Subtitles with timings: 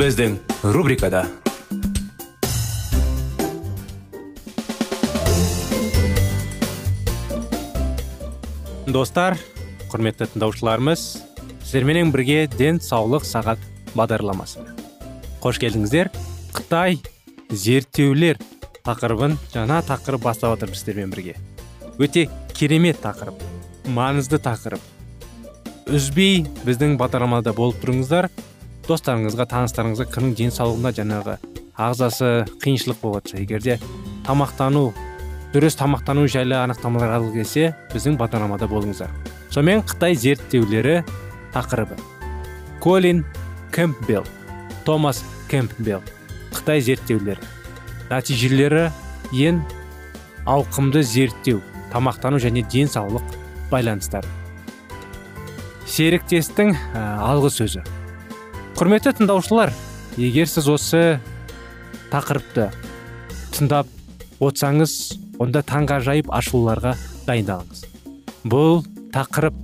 [0.00, 0.38] Біздің
[0.72, 1.26] рубрикада
[8.88, 9.36] достар
[9.92, 11.02] құрметті тыңдаушыларымыз
[11.66, 13.60] сіздерменен бірге денсаулық сағат
[13.92, 14.64] бағдарламасы
[15.44, 16.08] қош келдіңіздер
[16.56, 16.96] қытай
[17.52, 18.40] зерттеулер
[18.86, 21.36] тақырыбын жаңа тақырып бастап жатырмыз сіздермен бірге
[22.00, 23.44] өте керемет тақырып
[24.00, 28.30] маңызды тақырып үзбей біздің бағдарламада болып тұрыңыздар
[28.90, 31.36] достарыңызға таныстарыңызға кімнің денсаулығына жаңағы
[31.80, 32.30] ағзасы
[32.62, 33.78] қиыншылық болып жатса егер де
[34.26, 34.90] тамақтану
[35.54, 39.10] дұрыс тамақтану жайлы анықтамалар алғы келсе біздің бағдарламада болыңыздар.
[39.50, 41.00] Сонымен қытай зерттеулері
[41.54, 41.96] тақырыбы.
[42.80, 43.24] Колин
[43.74, 44.26] кэмпбелл
[44.84, 46.02] томас кэмпбелл
[46.54, 47.42] қытай зерттеулері.
[48.10, 48.88] Нәтижелері
[49.34, 49.62] ең
[50.46, 53.38] ауқымды зерттеу тамақтану және денсаулық
[53.70, 54.28] байланыстары.
[55.86, 57.82] Серіктестің алғы сөзі.
[58.80, 59.74] Құрметті тыңдаушылар
[60.16, 61.00] егер сіз осы
[62.08, 62.70] тақырыпты
[63.52, 63.90] тыңдап
[64.40, 64.94] отсаңыз
[65.36, 66.94] онда таңғажайып ашуларға
[67.26, 67.82] дайындалыңыз.
[68.48, 68.80] Бұл
[69.12, 69.58] тақырып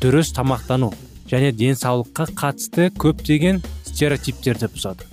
[0.00, 0.88] дұрыс тамақтану
[1.28, 3.60] және денсаулыққа қатысты көптеген
[3.90, 5.04] стереотиптерді бұзады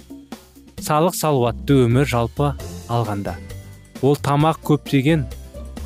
[0.79, 2.53] салық салауатты өмір жалпы
[2.87, 3.35] алғанда
[3.99, 5.27] ол тамақ көптеген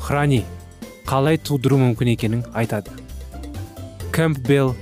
[0.06, 0.44] храни
[1.10, 2.94] қалай тудыру мүмкін екенін айтады.
[4.14, 4.76] Кэмпбелл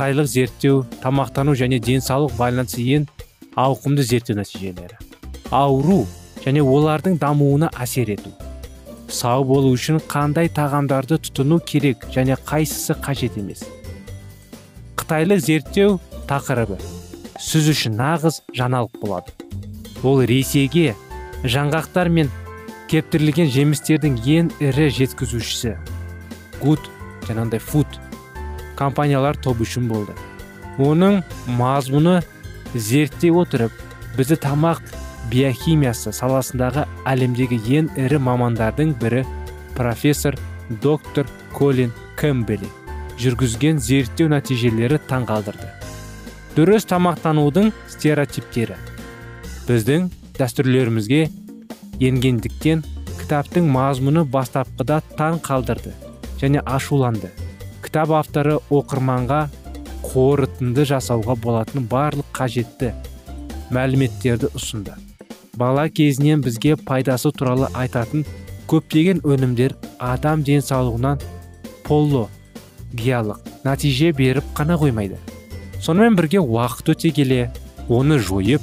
[0.00, 3.02] қытайлық зерттеу тамақтану және денсаулық байланысы ең
[3.60, 4.96] ауқымды зерттеу нәтижелері.
[5.52, 6.06] Ауру
[6.40, 8.32] және олардың дамуына әсер ету.
[9.12, 13.66] Сау болу үшін қандай тағамдарды тұтыну керек және қайсысы қажет емес.
[14.96, 16.80] Қытайлық зерттеу тақырыбы.
[17.36, 19.36] Сіз үшін нағыз жаңалық болады.
[20.00, 20.94] Ол ресейге
[21.44, 22.32] жаңғақтар мен
[22.88, 25.76] кептірілген жемістердің ең ірі жеткізушісі.
[26.64, 26.88] Гуд
[27.28, 28.00] жаңағындай фуд.
[28.80, 30.16] Компаниялар тобы үшін болды.
[30.80, 31.20] Оның
[31.60, 32.20] мазмұны
[32.74, 33.74] зерттей отырып
[34.16, 34.82] бізді тамақ
[35.30, 39.24] биохимиясы саласындағы әлемдегі ең ірі мамандардың бірі
[39.76, 40.38] профессор
[40.82, 42.68] доктор колин кэмбели
[43.20, 45.68] жүргізген зерттеу нәтижелері таңғалдырды.
[46.56, 48.78] Дұрыс тамақтанудың стереотиптері.
[49.68, 50.08] Біздің
[50.38, 51.20] дәстүрлерімізге
[52.00, 52.82] енгендіктен
[53.20, 55.92] кітаптың мазмұны бастапқыда таң қалдырды
[56.40, 57.30] және ашуланды.
[57.84, 59.40] Кітап авторы оқырманға
[60.04, 62.92] қорытынды жасауға болатын барлық қажетті
[63.74, 64.96] мәліметтерді ұсынды.
[65.56, 68.24] Бала кезінен бізге пайдасы туралы айтатын
[68.70, 71.20] көптеген өнімдер адам денсаулығынан
[71.84, 72.28] полло
[72.94, 75.18] гиялық нәтиже беріп қана қоймайды.
[75.80, 77.50] Сонымен бірге уақыт өте келе
[77.88, 78.62] оны жойып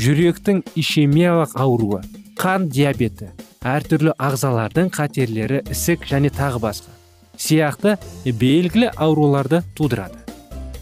[0.00, 2.02] жүректің ишемиялық ауруы
[2.36, 3.30] қан диабеті
[3.66, 6.95] әртүрлі ағзалардың қатерлері ісік және тағы басқа
[7.36, 10.18] сияқты белгілі ауруларды тудырады.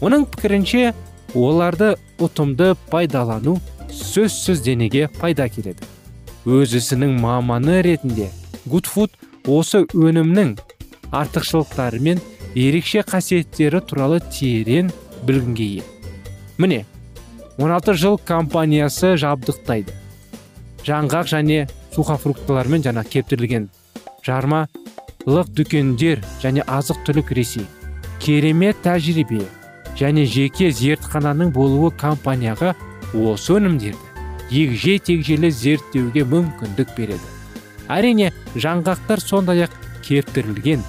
[0.03, 0.93] Оның пікірінше
[1.35, 3.57] оларды ұтымды пайдалану
[3.91, 5.83] сөзсіз денеге пайда келеді.
[6.45, 8.29] Өз ісінің маманы ретінде
[8.69, 9.13] гудфуд
[9.45, 10.55] осы өнімнің
[11.15, 12.21] артықшылықтары мен
[12.55, 14.91] ерекше қасиеттері туралы терең
[15.25, 15.83] білгінге ие.
[16.57, 16.85] Міне
[17.57, 19.93] 16 жыл компаниясы жабдықтайды.
[20.85, 21.65] Жаңғақ және
[21.95, 23.69] сухофруктылармен жаңа кептірілген
[25.25, 27.65] жармалық дүкендер және азық түлік ресей.
[28.19, 29.45] Керемет тәжірибе
[29.97, 32.75] және жеке зертхананың болуы компанияға
[33.13, 33.97] осы өнімдерді
[34.51, 37.25] егжей тегжейлі зерттеуге мүмкіндік береді.
[37.89, 39.73] Әрине жаңғақтар сондай ақ
[40.05, 40.83] кептірілген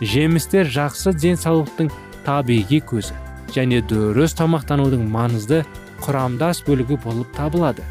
[0.00, 1.90] жемістер жақсы денсаулықтың
[2.24, 3.12] табиғи көзі
[3.52, 5.64] және дұрыс тамақтанудың маңызды
[6.00, 7.84] құрамдас бөлігі болып табылады.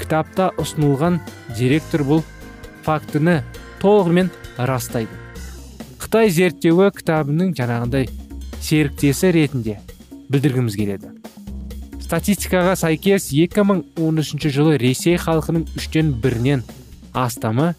[0.00, 1.20] Кітапта ұсынылған
[1.56, 2.24] директор бұл
[2.84, 3.42] фактіні
[3.80, 5.25] толығымен растайды.
[6.06, 8.04] Қытай зерттеуі кітабының жаңағындай
[8.62, 9.72] серіктесі ретінде
[10.30, 11.08] білдіргіміз келеді.
[11.98, 16.62] Статистикаға сәйкес 2013 жылы ресей халқының үштен бірінен
[17.10, 17.72] астамы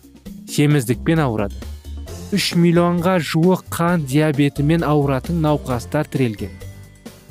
[0.52, 1.56] семіздікпен ауырады.
[2.36, 6.52] 3 миллионға жуық қан диабетімен ауыратын науқастар тірелген.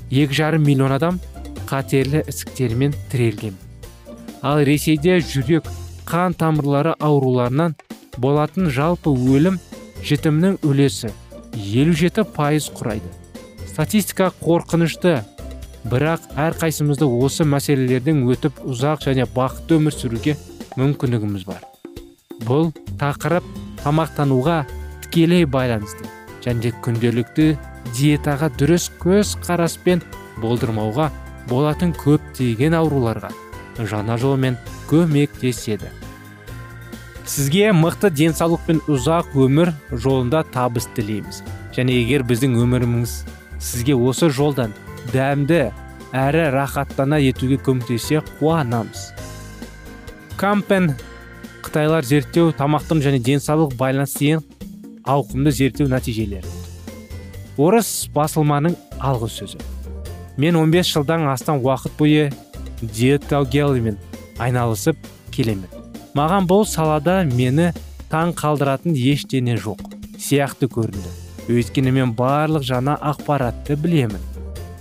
[0.08, 1.20] Екі жарым миллион адам
[1.68, 3.52] қатерлі ісіктермен тірелген.
[4.40, 5.68] Ал ресейде жүрек
[6.08, 7.76] қан тамырлары ауруларынан
[8.16, 9.60] болатын жалпы өлім
[10.06, 11.10] жітімнің үлесі
[11.56, 13.08] 57 пайыз құрайды.
[13.66, 15.18] Статистика қорқынышты.
[15.86, 20.36] Бірақ әрқайсымызды осы мәселелерден өтіп ұзақ және бақытты өмір сүруге
[20.78, 21.62] мүмкіндігіміз бар.
[22.46, 23.46] Бұл тақырып
[23.82, 24.64] тамақтануға
[25.04, 26.06] тікелей байланысты
[26.46, 27.52] және күнделікті
[27.94, 30.02] диетаға дұрыс көз қараспен
[30.42, 31.10] болдырмауға
[31.50, 33.30] болатын көптеген ауруларға
[33.78, 34.58] жаңа жолмен
[34.90, 35.90] көмектеседі.
[37.26, 41.42] Сізге мықты денсаулық пен ұзақ өмір жолында табыс тілейміз.
[41.74, 43.18] Және егер біздің өміріміз
[43.60, 44.74] сізге осы жолдан
[45.12, 45.70] дәмді
[46.16, 49.10] әрі рахаттана етуге көмектессе қуанамыз.
[50.40, 50.92] Кампен
[51.66, 54.44] қытайлар зерттеу тамақтың және денсаулық байланысы ең
[55.06, 56.46] ауқымды зерттеу нәтижелері.
[57.56, 59.62] Орыс басылманың алғы сөзі.
[60.36, 62.28] Мен 15 жылдан астам уақыт бойы
[62.82, 63.96] диетологиямен
[64.38, 64.96] айналысып
[65.32, 65.75] келемін.
[66.16, 67.72] Маған бұл салада мені
[68.08, 69.82] таң қалдыратын ештене жоқ
[70.16, 71.10] сияқты көрінді.
[71.52, 74.22] Өйткені мен барлық жаңа ақпаратты білемін.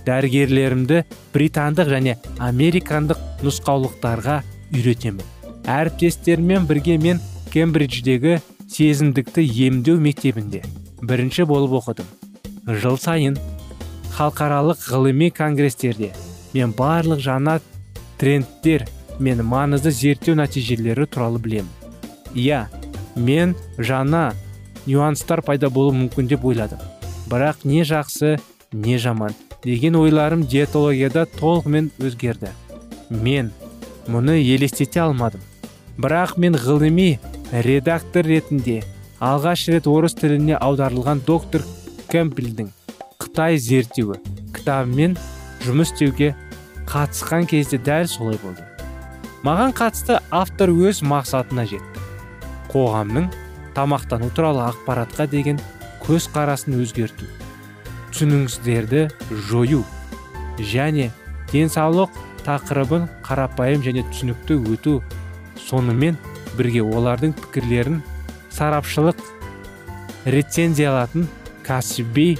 [0.06, 1.02] Дәрігерлерімді
[1.34, 4.40] британдық және американдық нұсқаулықтарға
[4.72, 5.22] үйретемін.
[5.66, 7.20] Әріптестеріммен бірге мен
[7.52, 8.38] кембридждегі
[8.70, 10.62] сезімдікті емдеу мектебінде
[11.02, 12.08] бірінші болып оқыдым.
[12.66, 13.36] Жыл сайын
[14.16, 16.12] халықаралық ғылыми конгресстерде
[16.54, 17.60] мен барлық жаңа
[18.18, 18.86] трендтер
[19.18, 21.70] мен маңызды зерттеу нәтижелері туралы білемін.
[22.34, 22.66] Иә
[23.16, 24.34] мен жаңа
[24.86, 26.80] нюанстар пайда болуы мүмкін деп ойладым.
[27.30, 28.36] Бірақ не жақсы
[28.72, 29.34] не жаман
[29.64, 32.52] деген ойларым диетологияда толығымен өзгерді.
[33.10, 33.52] Мен
[34.06, 35.40] мұны елестете алмадым.
[35.98, 37.18] Бірақ мен ғылыми
[37.50, 38.82] редактор ретінде
[39.20, 41.64] алғаш рет орыс тіліне аударылған доктор
[42.12, 42.68] кэмпбеллдің
[43.22, 44.20] қытай зерттеуі
[44.54, 45.16] кітабымен
[45.64, 46.34] жұмыс істеуге
[46.86, 48.75] қатысқан кезде дәл солай болды.
[49.44, 52.04] Маған қатысты автор өз мақсатына жетті.
[52.72, 53.28] Қоғамның
[53.76, 55.60] тамақтану туралы ақпаратқа деген
[56.06, 57.26] көзқарасын өзгерту
[58.14, 59.02] түсініңіздерді
[59.50, 59.82] жою
[60.56, 61.10] және
[61.52, 62.14] денсаулық
[62.46, 64.94] тақырыбын қарапайым және түсінікті өту
[65.66, 66.16] сонымен
[66.56, 68.00] бірге олардың пікірлерін
[68.56, 69.20] сарапшылық
[70.32, 71.28] рецензиялатын
[71.66, 72.38] кәсіби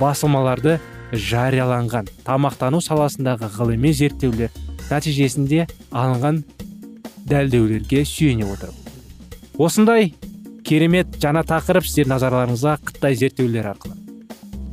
[0.00, 0.80] басылмаларды
[1.12, 4.63] жарияланған тамақтану саласындағы ғылыми зерттеулер
[4.94, 6.40] нәтижесінде алынған
[7.28, 10.14] дәлдеулерге сүйене отырып осындай
[10.64, 13.98] керемет жаңа тақырып сіздер назарларыңызға қытай зерттеулері арқылы.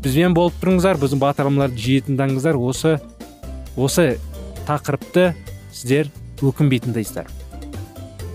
[0.01, 2.57] Бізбен болып тұрыңыздар біздің бағдарламаларды жиі тыңдаңыздар.
[2.57, 2.95] Осы
[3.75, 4.15] осы
[4.65, 5.33] тақырыпты
[5.75, 6.09] сіздер
[6.41, 7.29] өкінбей тыңдайсыздар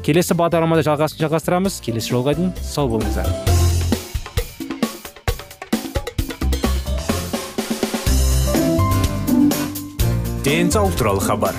[0.06, 1.80] келесі бағдарламада жалғасын жалғастырамыз.
[1.82, 3.26] Келесі жолға дейін сау болыңыздар.
[10.46, 11.58] Денсаулық туралы хабар.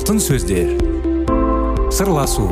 [0.00, 0.70] Алтын сөздер.
[1.92, 2.46] Сырласу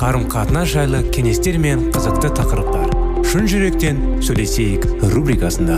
[0.00, 2.94] қарым қатынас жайлы кеңестер мен қызықты тақырыптар.
[3.28, 5.76] Шын жүректен сөйлесейік рубрикасында.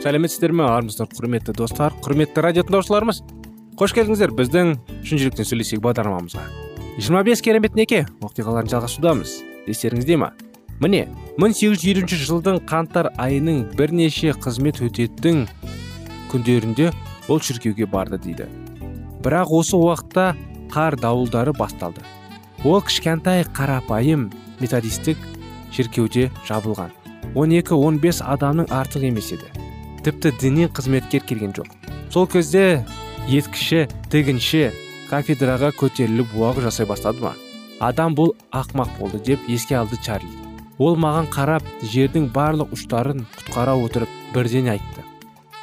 [0.00, 3.20] Сәлеметсіздер ме армысыздар құрметті достар құрметті радио тыңдаушыларымыз
[3.76, 6.61] қош келдіңіздер біздің шын жүректен сөйлесейік бағдарламамызға.
[6.98, 8.04] Жиырма бес керемет неке.
[8.20, 9.38] Оқиғаларын жалғасудамыз
[9.70, 10.32] естеріңізде ма?
[10.82, 11.06] Міне
[11.40, 15.46] 1850 жылдың қаңтар айының бірнеше қызмет өтетін
[16.32, 16.90] күндерінде
[17.28, 18.48] ол шіркеуге барды дейді.
[19.24, 20.34] Бірақ осы уақытта
[20.72, 22.04] қар дауылдары басталды.
[22.64, 24.28] Ол кішкентай қарапайым
[24.60, 25.16] методистік
[25.72, 26.92] шіркеуде жабылған.
[27.34, 29.48] 12-15 адамның артық емес еді.
[30.04, 31.70] Тіпті діни қызметкер келген жоқ.
[32.10, 32.84] Сол кезде
[33.30, 34.70] еткіші тігінші
[35.12, 37.34] кафедраға көтеріліп уақ жасай бастады ма
[37.84, 40.30] адам бұл ақмақ болды деп еске алды чарли.
[40.80, 45.04] Ол маған қарап жердің барлық ұштарын құтқара отырып бірден айтты.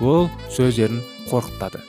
[0.05, 1.01] Ол сөздерін
[1.31, 1.81] қорқытады.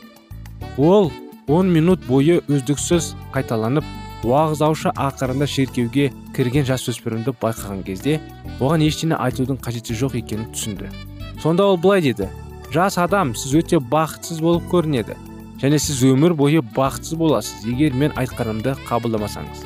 [0.79, 1.13] Ол
[1.49, 3.85] 10 минут бойы үздіксіз қайталанып
[4.25, 8.21] уағыздаушы ақырында шеркеуге кірген жасөспірімді байқаған кезде
[8.59, 10.89] оған ештеңе айтудың қажеті жоқ екенін түсінді.
[11.43, 12.31] Сонда ол былай деді.
[12.73, 15.17] Жас адам сіз өте бақытсыз болып көрінеді.
[15.61, 17.67] Және сіз өмір бойы бақытсыз боласыз.
[17.69, 19.65] Егер мен айтқанымды қабылдамасаңыз.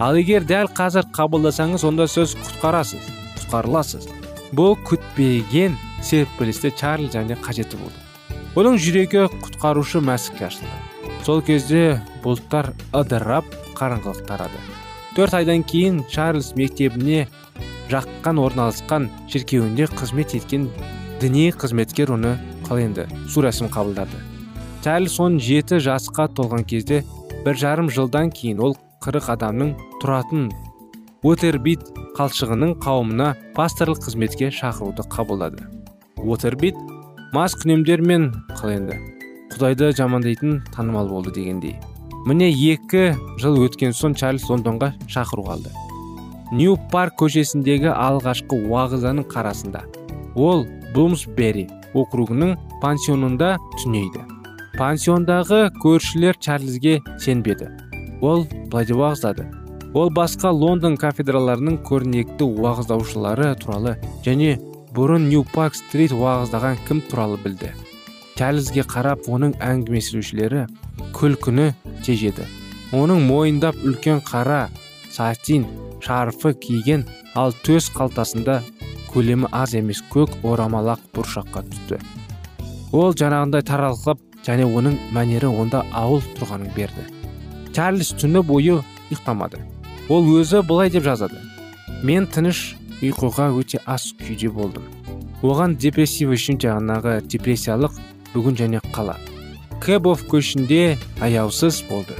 [0.00, 3.04] Ал егер дәл қазір қабылдасаңыз онда сіз құтқарасыз
[3.38, 4.08] құтқарыласыз.
[4.56, 8.00] Бұл күтпеген серпілісті чарли және қажеті болды.
[8.54, 10.70] Оның жүрегі құтқарушы мәсікке ашылды.
[11.26, 13.48] Сол кезде бұлттар ыдырап
[13.78, 14.60] қараңғылық тарады.
[15.16, 17.26] Төрт айдан кейін чарльз мектебіне
[17.90, 20.68] жаққан орналасқан шіркеуінде қызмет еткен
[21.22, 22.36] діни қызметкер оны
[22.68, 24.33] қаленді су рәсім қабылдады.
[24.84, 26.98] Чарльз он жеті жасқа толған кезде
[27.46, 29.70] бір жарым жылдан кейін ол қырық адамның
[30.02, 30.50] тұратын
[31.24, 31.86] уотербит
[32.18, 35.64] қалшығының қауымына пасторлық қызметке шақыруды қабылдады.
[36.20, 36.76] Уотербит
[37.32, 38.98] мас күнемдер мен қаленді
[39.54, 41.78] құдайды жамандайтын танымал болды дегендей.
[42.28, 45.72] Міне екі жыл өткен соң чарльз лондонға шақыру алды
[46.52, 49.86] нью парк көшесіндегі алғашқы уағызаның қарасында
[50.36, 54.33] ол блумсбери округінің пансионында түнейді.
[54.78, 57.70] Пансиондағы көршілер чарльзге сенбеді.
[58.20, 59.46] Ол былай уағыздады.
[59.94, 63.94] Ол басқа лондон кафедраларының көрнекті уағыздаушылары туралы
[64.26, 64.56] және
[64.96, 67.70] бұрын нью парк стрит уағыздаған кім туралы білді.
[68.34, 70.66] Чарльзге қарап оның әңгімелесушілері
[71.14, 71.70] күлкіні
[72.02, 72.48] тежеді.
[72.90, 74.66] Оның мойындап үлкен қара
[75.14, 75.68] сатин
[76.02, 77.06] шарфы киген
[77.38, 78.60] ал төс қалтасында
[79.14, 82.02] көлемі аз емес көк орамалақ бұршаққа түсті.
[82.90, 87.06] Ол жаңағындай таралқып және оның мәнері онда ауыл тұрғанын берді.
[87.74, 89.60] Чарльз түні бойы ұйықтамады.
[90.08, 91.40] Ол өзі былай деп жазады.
[92.02, 94.84] Мен тыныш ұйқыға өте аз күйде болдым.
[95.42, 97.96] Оған депрессив үшін жаңағы депрессиялық
[98.34, 99.16] бүгін және қала.
[99.80, 102.16] Кэбов көшінде аяусыз болды.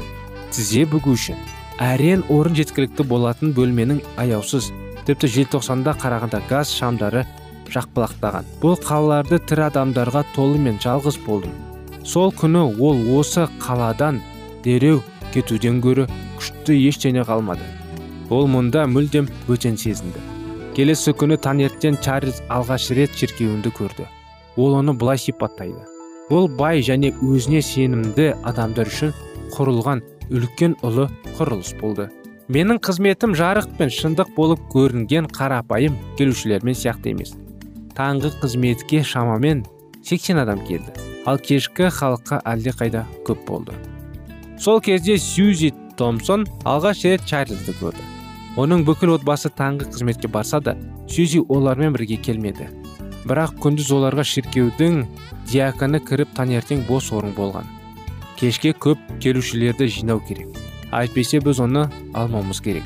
[0.53, 1.39] Тізе бүгу үшін.
[1.83, 4.71] Әрең орын жеткілікті болатын бөлменің аяусыз
[5.09, 7.25] тіпті желтоқсанда қарағанда газ шамдары
[7.75, 11.53] жақпалақтаған бұл қалаларды тірі адамдарға толы мен жалғыз болдым.
[12.05, 14.21] Сол күні ол осы қаладан
[14.65, 15.01] дереу
[15.33, 16.07] кетуден гөрі
[16.39, 17.65] күшті ештеңе қалмады.
[18.31, 20.21] Ол мұнда мүлдем бөтен сезінді.
[20.77, 24.09] Келесі күні таңертең чарльз алғаш рет шіркеуінді көрді.
[24.57, 25.85] Ол оны былай сипаттайды.
[26.31, 29.15] Ол бай және өзіне сенімді адамдар үшін
[29.55, 31.09] құрылған үлкен ұлы
[31.39, 32.09] құрылыс болды.
[32.49, 37.33] Менің қызметім жарық пен шындық болып көрінген қарапайым келушілермен сияқты емес.
[37.97, 39.65] Таңғы қызметке шамамен
[40.03, 41.14] 80 адам келді.
[41.27, 43.73] Ал кешкі халыққа қайда көп болды.
[44.59, 48.03] Сол кезде сьюзи томсон алғаш рет чарльзді көрді.
[48.57, 50.77] Оның бүкіл отбасы таңғы қызметке барса да
[51.09, 52.69] сьюзи олармен бірге келмеді.
[53.25, 55.07] Бірақ күндіз оларға шіркеудің
[55.51, 57.65] диаконы кіріп таңертең бос орын болған.
[58.37, 60.53] Кешке көп келушілерді жинау керек.
[60.93, 62.85] Әйтпесе біз оны алмауымыз керек.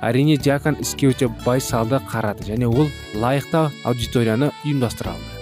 [0.00, 2.88] Әрине диакон іске өте байсалды қарады және ол
[3.20, 5.39] лайықты аудиторияны ұйымдастыра алды.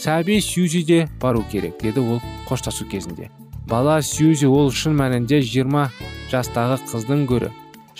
[0.00, 3.30] Сәби сьюзи де бару керек деді ол қоштасу кезінде.
[3.66, 5.92] Бала сьюзи ол шын мәнінде 20
[6.32, 7.50] жастағы қыздың гөрі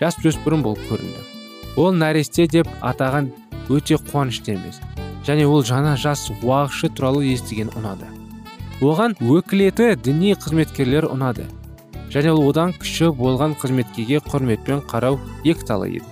[0.01, 1.21] жас бұрын болып көрінді.
[1.77, 3.29] Ол нәресте деп атаған
[3.69, 4.81] өте қуанышты емес.
[5.27, 8.09] Және ол жаңа жас уағызшы туралы естіген ұнады.
[8.81, 11.45] Оған өкілеті діни қызметкерлер ұнады.
[12.11, 16.09] Және ол одан күші болған қызметкеге құрметпен қарау екіталай еді.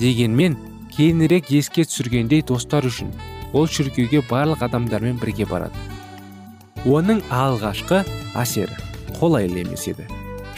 [0.00, 0.58] Дегенмен
[0.90, 3.14] кейінірек еске түсіргендей достар үшін
[3.52, 5.76] ол шіркеуге барлық адамдармен бірге барады.
[6.88, 8.02] Оның алғашқы
[8.38, 8.76] әсері
[9.20, 10.06] қолайлы емес еді.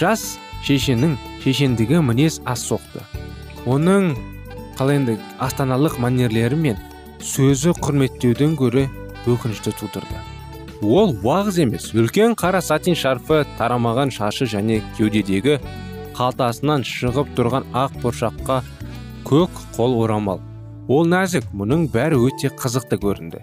[0.01, 3.03] Жас шешенің шешендігі мінез аз соқты.
[3.67, 4.15] Оның
[4.79, 6.81] қалай енді астаналық манерлері мен
[7.21, 8.87] сөзі құрметтеуден гөрі
[9.29, 10.23] өкінішті тудырды.
[10.83, 15.61] Ол уағыз емес үлкен қара сатин шарфы тарамаған шашы және кеудедегі
[16.17, 18.61] қалтасынан шығып тұрған ақ бұршаққа
[19.29, 20.43] көк қол орамал
[20.89, 23.41] ол нәзік мұның бәрі өте қызықты көрінді.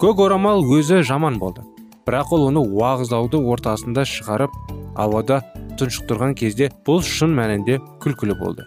[0.00, 1.62] Көк орамал өзі жаман болды.
[2.04, 4.52] Бірақ ол оны уағыздауды ортасында шығарып
[5.00, 5.40] ауада
[5.80, 8.66] тұншықтырған кезде бұл шын мәнінде күлкілі болды.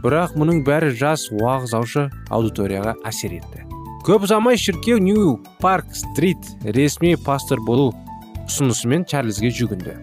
[0.00, 3.66] Бірақ мұның бәрі жас уағыздаушы аудиторияға әсер етті.
[4.06, 7.90] Көп ұзамай шіркеу нью парк стрит ресми пастор болу
[8.46, 9.98] ұсынысымен чарльзге жүгінді.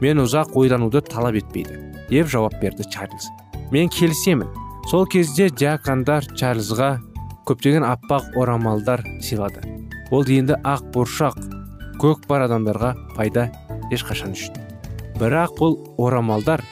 [0.00, 1.76] Мен ұзақ ойлануды талап етпейді
[2.08, 3.28] деп жауап берді чарльз.
[3.70, 4.48] Мен келісемін
[4.90, 6.96] сол кезде диакондар чарльзға
[7.48, 9.62] көптеген аппақ орамалдар сыйлады.
[10.10, 11.38] Ол енді ақ бұршақ
[12.02, 13.48] көк бар адамдарға пайда
[13.94, 14.58] ешқашан үшін.
[15.18, 16.64] Бірақ бұл орамалдар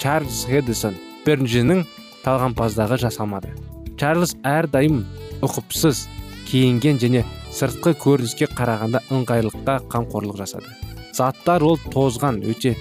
[0.00, 1.84] чарльз хедисон біріншінің
[2.24, 3.52] талғампаздығы жасалмады
[4.00, 5.02] чарльз әрдайым
[5.44, 6.06] ұқыпсыз
[6.48, 10.72] киінген және сыртқы көрініске қарағанда ыңғайлыққа қамқорлық жасады.
[11.12, 12.76] Заттар ол тозған өте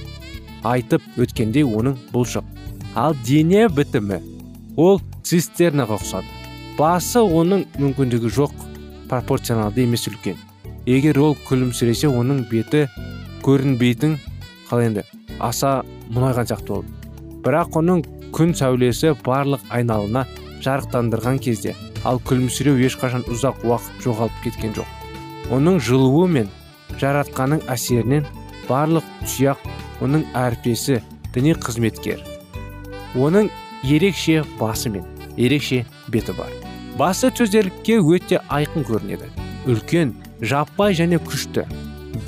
[0.63, 2.47] айтып өткендей оның бұлшық
[2.95, 4.21] ал дене бітімі
[4.79, 6.29] ол цистернаға ұқсады.
[6.79, 8.53] Басы оның мүмкіндігі жоқ
[9.11, 10.37] пропорционалды емес үлкен.
[10.87, 12.85] Егер ол күлімсіресе оның беті
[13.43, 14.15] көрінбейтін
[14.69, 15.03] қалай енді.
[15.39, 15.81] Аса
[16.13, 16.99] мұнайған сияқты болды
[17.43, 18.01] бірақ оның
[18.35, 20.25] күн сәулесі барлық айналына
[20.63, 21.75] жарықтандырған кезде
[22.07, 24.89] ал күлімсіреу ешқашан ұзақ уақыт жоғалып кеткен жоқ.
[25.55, 26.49] Оның жылуы мен
[26.99, 28.27] жаратқанның әсерінен
[28.67, 29.63] барлық тұяқ
[30.03, 30.99] оның әрпесі
[31.33, 32.21] діни қызметкер.
[33.15, 33.49] Оның
[33.83, 35.05] ерекше басы мен
[35.37, 36.51] ерекше беті бар.
[36.97, 39.29] Басы төзерлікке өте айқын көрінеді.
[39.69, 41.65] Үлкен жаппай және күшті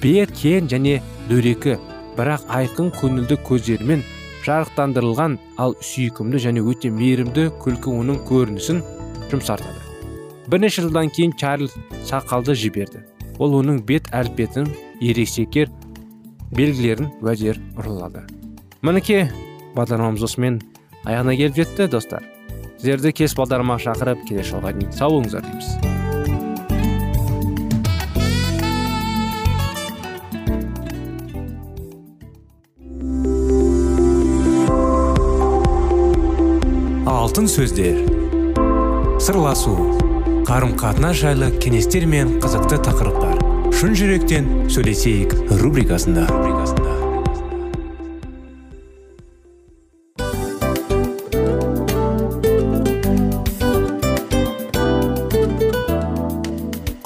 [0.01, 1.77] бет кен және дөрекі
[2.17, 4.03] бірақ айқын көңілді көздерімен
[4.45, 8.81] жарықтандырылған ал сүйкімді және өте мейірімді күлкі оның көрінісін
[9.31, 9.79] жұмсартады.
[10.47, 11.75] Бірнеше жылдан кейін чарльз
[12.07, 13.05] сақалды жіберді.
[13.39, 14.67] Ол оның бет әлпетін
[15.01, 15.71] ерекшекер
[16.51, 18.25] белгілерін уәдер ұрылады
[18.83, 19.27] мінекей
[19.75, 20.57] бағдарламамыз осымен
[21.05, 22.25] аяғына келіп жетті достар
[22.77, 25.69] сіздерді кес бағдарламаға шақырып келесі жолға дейін сау болыңыздар дейміз
[37.09, 37.97] алтын сөздер
[39.21, 39.73] сырласу
[40.45, 43.41] қарым қатынас жайлы кеңестер мен қызықты тақырыптар
[43.77, 46.27] шын жүректен сөйлесейік рубрикасында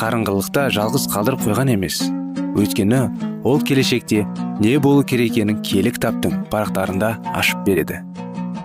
[0.00, 2.00] қарыңғылықта жалғыз қалдырып қойған емес.
[2.56, 3.00] Өйткені
[3.44, 4.22] ол келешекте
[4.60, 8.00] не болу керек екенін киелі кітаптың парақтарында ашып береді.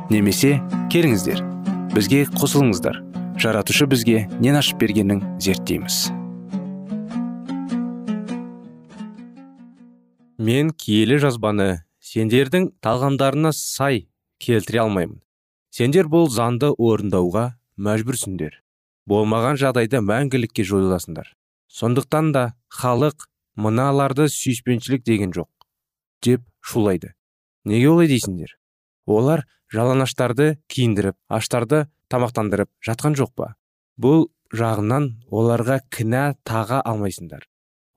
[0.10, 0.62] Немесе
[0.94, 1.44] келіңіздер
[1.92, 3.02] бізге қосылыңыздар.
[3.36, 6.08] Жаратушы бізге нен ашып бергенін зерттейміз.
[10.40, 11.70] Мен киелі жазбаны
[12.00, 14.06] сендердің талғамдарына сай
[14.40, 15.20] келтіре алмаймын.
[15.76, 18.65] Сендер бұл заңды орындауға мәжбүрсіңдер.
[19.10, 21.32] Болмаған жағдайда мәңгілікке жойыласыңдар
[21.76, 25.50] сондықтан да халық мыналарды сүйіспеншілік деген жоқ
[26.24, 27.14] деп шулайды.
[27.66, 28.56] Неге олай дейсіңдер?
[29.06, 33.54] Олар жалаңаштарды киіндіріп аштарды тамақтандырып жатқан жоқ па?
[34.02, 37.46] Бұл жағынан оларға кінә таға алмайсыңдар.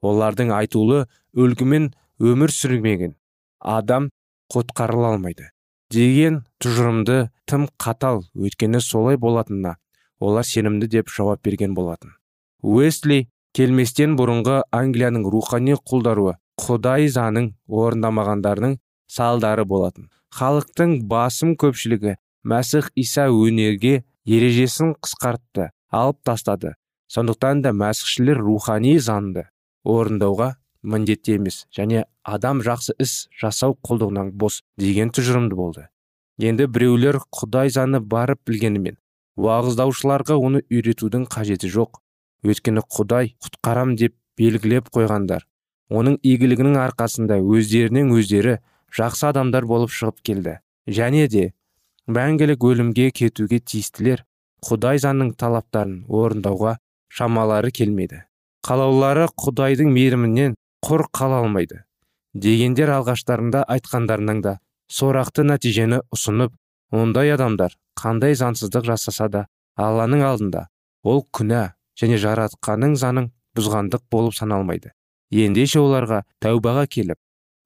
[0.03, 3.17] Олардың айтулы өлгімен өмір сүрмеген
[3.59, 4.11] адам
[4.55, 5.51] құтқарыла алмайды
[5.91, 9.77] деген тұжырымды тым қатал өйткені солай болатынына
[10.21, 12.15] олар сенімді деп жауап берген болатын.
[12.63, 18.79] Уэсли келместен бұрынғы англияның рухани құлдаруы құдай заңын орындамағандардың
[19.09, 20.09] салдары болатын.
[20.35, 26.75] Халықтың басым көпшілігі мәсіх иса өнерге ережесін қысқартты алып тастады.
[27.09, 29.47] Сондықтан да мәсіхшілер рухани заңды
[29.89, 30.53] орындауға
[30.83, 35.87] міндетті емес және адам жақсы іс жасау құлдығынан бос деген тұжырымды болды.
[36.39, 38.99] Енді біреулер құдай заңы барып білгенімен
[39.39, 42.01] уағыздаушыларға оны үйретудің қажеті жоқ.
[42.47, 45.47] Өйткені құдай құтқарам деп белгілеп қойғандар.
[45.91, 48.59] Оның игілігінің арқасында өздерінен өздері
[48.95, 50.59] жақсы адамдар болып шығып келді.
[50.89, 51.53] Және де
[52.09, 54.23] мәңгілік өлімге кетуге тиістілер
[54.65, 56.79] құдай заңның талаптарын орындауға
[57.13, 58.23] шамалары келмеді
[58.67, 61.83] қалаулары құдайдың мейірімінен құр қала алмайды
[62.47, 64.55] дегендер алғаштарында айтқандарының да
[64.99, 66.57] сорақты нәтижені ұсынып
[67.03, 70.69] ондай адамдар қандай заңсыздық жасаса да алланың алдында
[71.03, 71.65] ол күнә
[72.01, 74.93] және жаратқаның заңын бұзғандық болып саналмайды.
[75.31, 77.19] Ендеше оларға тәубаға келіп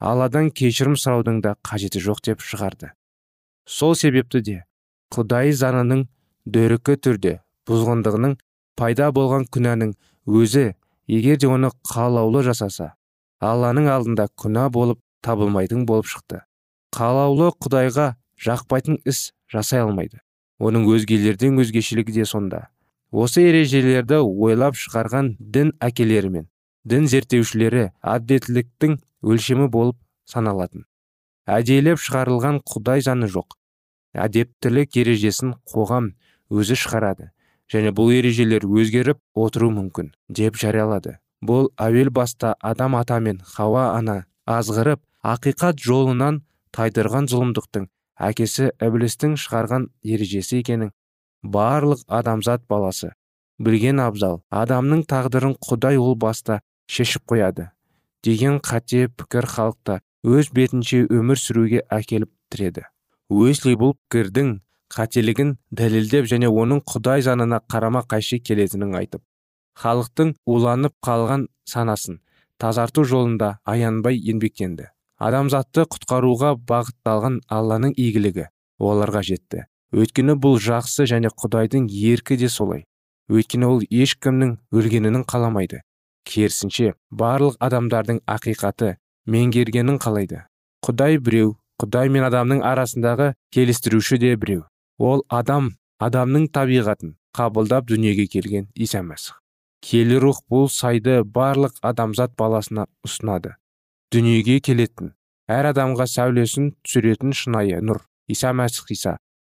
[0.02, 2.90] алладан кешірім сұраудың да қажеті жоқ деп шығарды.
[3.66, 4.56] Сол себепті де
[5.14, 6.06] құдай заңының
[6.46, 7.34] дөрікі түрде
[7.68, 8.38] бұзғандығының
[8.78, 9.92] пайда болған күнәнің
[10.26, 10.72] өзі
[11.06, 12.94] егер де оны қалаулы жасаса
[13.38, 16.42] алланың алдында күнә болып табылмайтын болып шықты.
[16.92, 20.20] Қалаулы құдайға жақпайтын іс жасай алмайды.
[20.62, 22.68] Оның өзгелерден өзгешелігі де сонда.
[23.10, 26.48] Осы ережелерді ойлап шығарған дін әкелері мен
[26.88, 30.86] дін зерттеушілері әділеттіліктің өлшемі болып саналатын.
[31.46, 33.56] Әдейілеп шығарылған құдай заңы жоқ.
[34.14, 36.12] Әдептілік ережесін қоғам
[36.50, 37.30] өзі шығарады
[37.72, 41.18] және бұл ережелер өзгеріп отыру мүмкін деп жариялады.
[41.42, 46.42] Бұл әуел баста адам ата мен хауа ана азғырып ақиқат жолынан
[46.76, 47.88] тайдырған зұлымдықтың
[48.28, 50.92] әкесі іблістің шығарған ережесі екенін
[51.42, 53.12] барлық адамзат баласы
[53.58, 57.70] білген абзал адамның тағдырын құдай ол баста шешіп қояды
[58.24, 62.84] деген қате пікір халықта өз бетінше өмір сүруге әкеліп тіреді.
[63.32, 64.60] Уэсли бұл пікірдің
[64.92, 69.24] қателігін дәлелдеп және оның құдай заңына қарама қайшы келетінін айтып
[69.82, 72.20] халықтың уланып қалған санасын
[72.60, 74.91] тазарту жолында аянбай еңбектенді.
[75.22, 78.48] Адамзатты құтқаруға бағытталған алланың игілігі
[78.82, 79.66] оларға жетті.
[79.92, 82.86] Өйткені бұл жақсы және құдайдың еркі де солай.
[83.30, 85.82] Өйткені ол ешкімнің өлгенінің қаламайды.
[86.26, 90.42] Керісінше барлық адамдардың ақиқаты меңгергенін қалайды.
[90.82, 94.66] Құдай біреу құдай мен адамның арасындағы келістіруші де біреу.
[94.98, 99.38] Ол адам адамның табиғатын қабылдап дүниеге келген иса мәсіх.
[99.82, 103.56] Келі рух бұл сайды барлық адамзат баласына ұсынады.
[104.12, 105.14] Дүниеге келетін
[105.48, 109.14] әр адамға сәулесін түсіретін шынайы нұр иса мәсіх иса.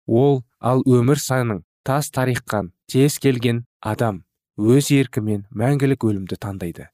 [0.07, 4.23] Ол ал өмір саның тас тарихқан тез келген адам
[4.57, 6.87] өз еркімен мәңгілік өлімді таңдайды.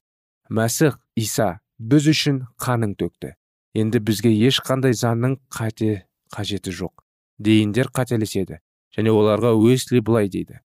[0.48, 3.34] Мәсіх иса біз үшін қанын төкті.
[3.76, 7.04] Енді бізге ешқандай заңның қате қажеті жоқ.
[7.38, 8.62] Дейіндер қателеседі
[8.96, 10.62] және оларға уэсли былай дейді.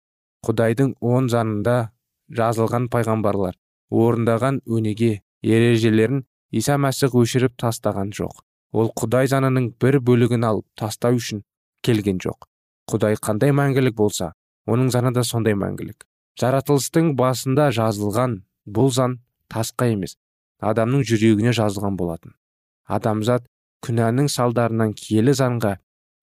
[0.45, 1.93] Құдайдың он заңында
[2.29, 3.57] жазылған пайғамбарлар
[3.91, 8.45] орындаған өнеге ережелерін иса мәсіх өшіріп тастаған жоқ.
[8.73, 11.43] Ол құдай заңының бір бөлігін алып тастау үшін
[11.85, 12.49] келген жоқ.
[12.89, 14.33] Құдай қандай мәңгілік болса
[14.67, 16.07] оның заңы да сондай мәңгілік.
[16.41, 19.19] Жаратылыстың басында жазылған бұл заң
[19.53, 20.17] тасқа емес
[20.63, 22.35] адамның жүрегіне жазылған болатын.
[22.87, 23.49] Адамзат
[23.85, 25.77] күнәнің салдарынан киелі заңға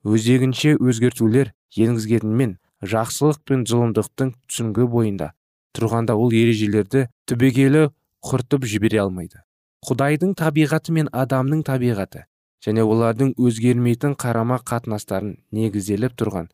[0.07, 2.55] өзегінше өзгертулер енгізгенмен
[2.93, 5.33] жақсылық пен зұлымдықтың түсінігі бойында
[5.75, 7.89] тұрғанда ол ережелерді түбегейлі
[8.25, 9.43] құртып жібере алмайды.
[9.87, 12.25] Құдайдың табиғаты мен адамның табиғаты
[12.65, 16.49] және олардың өзгермейтін қарама қатынастарын негізделіп тұрған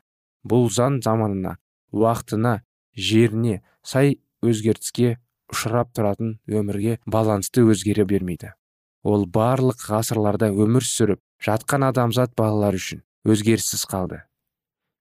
[0.46, 1.56] бұл заң заманына
[1.96, 2.60] уақытына
[2.96, 5.16] жеріне сай өзгертіске
[5.52, 8.54] ұшырап тұратын өмірге балансты өзгере бермейді.
[9.06, 14.22] Ол барлық ғасырларда өмір сүріп жатқан адамзат балалары үшін өзгеріссіз қалды.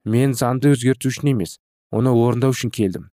[0.04, 1.58] Мен заңды өзгерту үшін емес
[1.92, 3.08] оны орындау үшін келдім.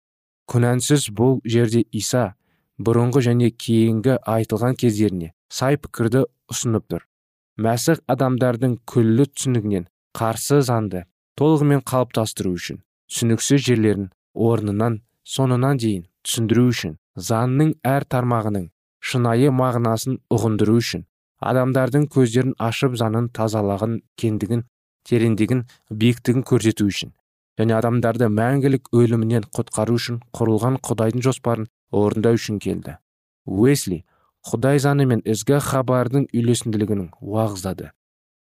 [0.47, 2.37] Күнәнсіз бұл жерде иса
[2.79, 7.07] бұрынғы және кейінгі айтылған кездеріне сай пікірді ұсынып тұр.
[7.57, 9.87] Мәсіх адамдардың күллі түсінігінен
[10.17, 11.07] қарсы заңды
[11.41, 14.11] толығымен қалыптастыру үшін түсініксіз жерлерін
[14.49, 15.01] орнынан
[15.37, 16.97] соңынан дейін түсіндіру үшін
[17.29, 18.71] заңның әр тармағының
[19.11, 21.07] шынайы мағынасын ұғындыру үшін
[21.51, 24.65] адамдардың көздерін ашып заңын тазалаған кендігін
[25.09, 25.63] тереңдігін
[26.03, 27.13] биіктігін көрсету үшін
[27.61, 32.97] және адамдарды мәңгілік өлімінен құтқару үшін құрылған құдайдың жоспарын орындау үшін келді.
[33.47, 34.05] Уэсли
[34.47, 37.91] құдай заны мен ізгі хабардың үйлесімділігінің уағыздады.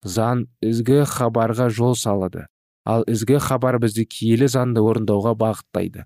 [0.03, 2.47] Заң ізгі хабарға жол салады.
[2.85, 6.05] Ал ізгі хабар бізді киелі заңды орындауға бағыттайды.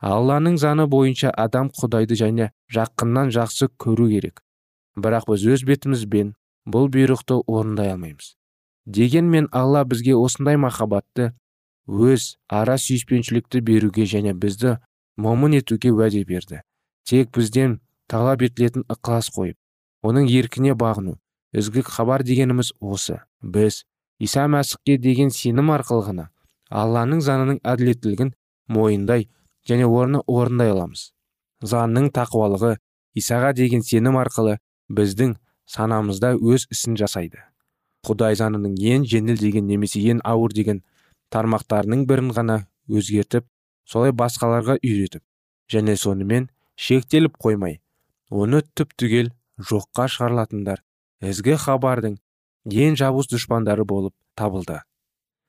[0.00, 4.42] Алланың заны бойынша адам құдайды және жақыннан жақсы көру керек.
[4.96, 6.34] Бірақ біз өз бетімізбен
[6.66, 8.34] бұл бұйрықты орындай алмаймыз.
[8.86, 11.32] Дегенмен алла бізге осындай махаббатты
[11.86, 14.76] өз ара сүйіспеншілікті беруге және бізді
[15.16, 16.62] момын етуге уәде берді.
[17.04, 19.56] Тек бізден талап етілетін ықылас қойып
[20.06, 21.16] оның еркіне бағыну.
[21.56, 23.20] Ізгі хабар дегеніміз осы.
[23.42, 23.84] Біз
[24.18, 26.28] иса мәсіхке деген сенім арқылы ғана
[26.70, 28.32] алланың заңының әділеттілігін
[28.68, 29.28] мойындай
[29.68, 31.10] және орны орындай аламыз.
[31.62, 32.76] Заңның тақуалығы
[33.16, 34.58] исаға деген сенім арқылы
[34.90, 37.38] біздің санамызда өз ісін жасайды.
[38.06, 40.82] Құдай заңының ең жеңіл деген немесе ең ауыр деген
[41.34, 43.46] тармақтарының бірін ғана өзгертіп
[43.86, 45.22] солай басқаларға үйретіп
[45.72, 47.80] және сонымен шектеліп қоймай
[48.30, 49.30] оны түп түгел
[49.70, 50.82] жоққа шығарылатындар
[51.30, 52.18] ізгі хабардың
[52.86, 54.80] ең жабыс дұшпандары болып табылды.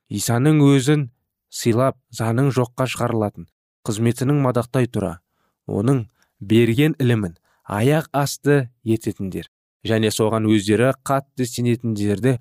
[0.08, 1.08] Исаның өзін
[1.50, 3.48] сыйлап заңның жоққа шығарылатын
[3.88, 5.18] қызметінің мадақтай тұра
[5.66, 6.06] оның
[6.40, 9.50] берген ілімін аяқ асты ететіндер
[9.84, 12.38] және соған өздері қатты сенетіндерді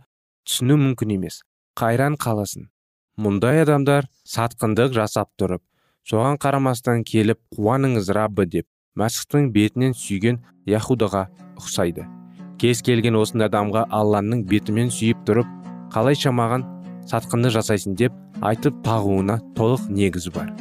[0.47, 1.41] түсіну мүмкін емес.
[1.77, 2.69] Қайран қаласын.
[3.17, 5.62] Мұндай адамдар сатқындық жасап тұрып
[6.08, 8.46] соған қарамастан келіп қуаныңыз раббы!
[8.48, 8.65] деп
[8.98, 10.39] мәсіхтің бетінен сүйген
[10.70, 11.26] яхудаға
[11.60, 12.06] ұқсайды.
[12.62, 15.50] Кез келген осындай адамға алланың бетімен сүйіп тұрып
[15.91, 16.63] қалайша маған
[17.12, 17.98] сатқынды жасайсың?
[18.00, 20.54] деп айтып тағуына толық негіз бар.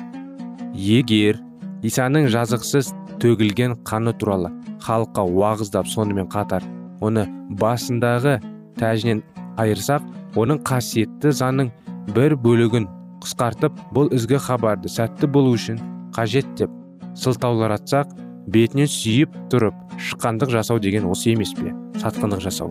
[0.75, 1.39] Егер
[1.87, 2.91] исаның жазықсыз
[3.23, 4.51] төгілген қаны туралы
[4.83, 6.67] халыққа уағыздап сонымен қатар
[7.01, 7.29] оны
[7.63, 8.41] басындағы
[8.83, 9.23] тәжінен
[9.63, 10.03] айырсақ
[10.43, 11.71] оның қасиетті заңның
[12.19, 12.91] бір бөлігін
[13.27, 15.81] қысқартып бұл ізгі хабарды сәтті болу үшін
[16.15, 16.71] қажет деп
[17.19, 18.12] сылтауларатсақ
[18.55, 21.75] бетінен сүйіп тұрып шыққандық жасау деген осы емес пе?
[21.99, 22.71] Сатқындық жасау.